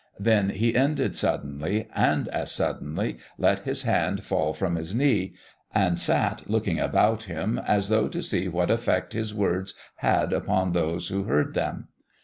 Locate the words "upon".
10.33-10.71